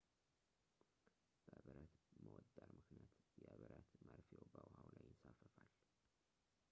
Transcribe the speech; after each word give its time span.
በብረት 1.45 1.93
መወጠር 2.23 2.69
ምክንያት 2.77 3.17
የብረት 3.43 3.89
መርፌው 4.05 4.43
በውሃው 4.53 4.89
ላይ 5.01 5.09
ይንሳፈፋል 5.11 5.71